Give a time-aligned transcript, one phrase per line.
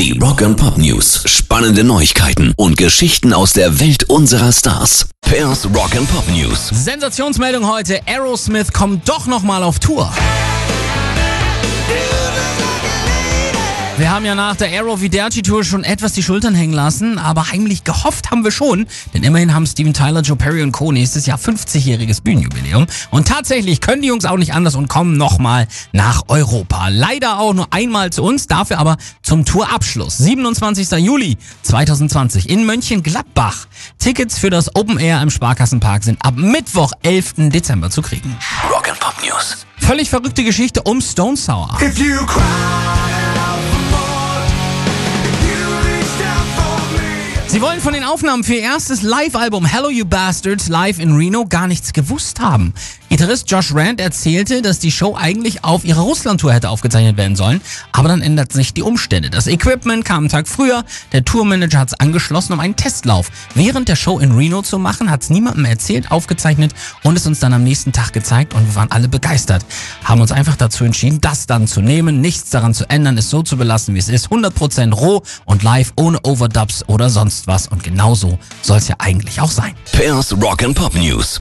[0.00, 1.24] Die Rock and Pop News.
[1.26, 5.10] Spannende Neuigkeiten und Geschichten aus der Welt unserer Stars.
[5.20, 6.68] Pairs Rock and Pop News.
[6.72, 8.00] Sensationsmeldung heute.
[8.06, 10.10] Aerosmith kommt doch nochmal auf Tour.
[14.00, 17.50] Wir haben ja nach der Aero Viderci Tour schon etwas die Schultern hängen lassen, aber
[17.50, 20.90] heimlich gehofft haben wir schon, denn immerhin haben Steven Tyler, Joe Perry und Co.
[20.90, 22.86] nächstes Jahr 50-jähriges Bühnenjubiläum.
[23.10, 26.88] Und tatsächlich können die Jungs auch nicht anders und kommen nochmal nach Europa.
[26.88, 30.16] Leider auch nur einmal zu uns, dafür aber zum Tourabschluss.
[30.16, 30.92] 27.
[30.92, 33.66] Juli 2020 in Mönchengladbach.
[33.98, 37.50] Tickets für das Open Air im Sparkassenpark sind ab Mittwoch, 11.
[37.50, 38.34] Dezember zu kriegen.
[38.72, 39.66] Rock and Pop News.
[39.76, 41.76] Völlig verrückte Geschichte um Stone Sour.
[41.82, 43.09] If you cry
[47.50, 51.44] Sie wollen von den Aufnahmen für ihr erstes Live-Album Hello You Bastards live in Reno
[51.46, 52.72] gar nichts gewusst haben.
[53.08, 57.60] Gitarrist Josh Rand erzählte, dass die Show eigentlich auf ihrer Russland-Tour hätte aufgezeichnet werden sollen,
[57.90, 59.30] aber dann ändert sich die Umstände.
[59.30, 63.88] Das Equipment kam einen Tag früher, der Tourmanager hat es angeschlossen, um einen Testlauf während
[63.88, 67.52] der Show in Reno zu machen, hat es niemandem erzählt, aufgezeichnet und es uns dann
[67.52, 69.66] am nächsten Tag gezeigt und wir waren alle begeistert.
[70.04, 73.42] Haben uns einfach dazu entschieden, das dann zu nehmen, nichts daran zu ändern, es so
[73.42, 77.82] zu belassen, wie es ist, 100% roh und live, ohne Overdubs oder sonst was und
[77.84, 79.74] genau so soll es ja eigentlich auch sein.
[79.92, 81.38] Pairs Rock and Pop News.